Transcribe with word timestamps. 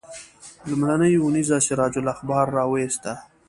لومړۍ 0.69 1.13
اونیزه 1.23 1.57
سراج 1.67 1.93
الاخبار 2.01 2.45
راوویسته. 2.57 3.11